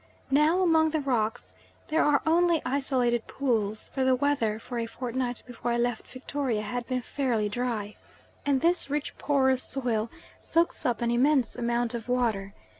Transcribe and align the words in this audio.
Now 0.31 0.63
among 0.63 0.89
the 0.89 0.99
rocks 0.99 1.53
there 1.89 2.03
are 2.03 2.23
only 2.25 2.59
isolated 2.65 3.27
pools, 3.27 3.89
for 3.89 4.03
the 4.03 4.15
weather 4.15 4.57
for 4.57 4.79
a 4.79 4.87
fortnight 4.87 5.43
before 5.45 5.73
I 5.73 5.77
left 5.77 6.07
Victoria 6.07 6.63
had 6.63 6.87
been 6.87 7.03
fairly 7.03 7.47
dry, 7.47 7.97
and 8.43 8.61
this 8.61 8.89
rich 8.89 9.15
porous 9.19 9.61
soil 9.61 10.09
soaks 10.39 10.87
up 10.87 11.03
an 11.03 11.11
immense 11.11 11.55
amount 11.55 11.93
of 11.93 12.09
water. 12.09 12.55